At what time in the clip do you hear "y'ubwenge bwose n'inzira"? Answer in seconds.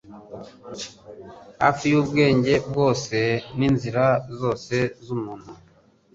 1.91-4.05